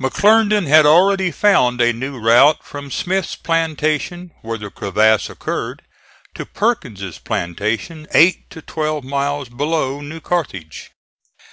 McClernand 0.00 0.66
had 0.66 0.84
already 0.84 1.30
found 1.30 1.80
a 1.80 1.92
new 1.92 2.18
route 2.18 2.60
from 2.64 2.90
Smith's 2.90 3.36
plantation 3.36 4.32
where 4.42 4.58
the 4.58 4.68
crevasse 4.68 5.30
occurred, 5.30 5.82
to 6.34 6.44
Perkins' 6.44 7.18
plantation, 7.20 8.08
eight 8.12 8.50
to 8.50 8.60
twelve 8.60 9.04
miles 9.04 9.48
below 9.48 10.00
New 10.00 10.18
Carthage. 10.18 10.90